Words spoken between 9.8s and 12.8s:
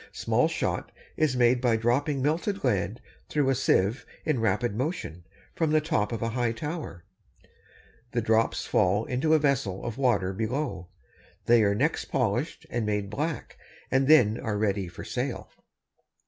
of water below. They are next polished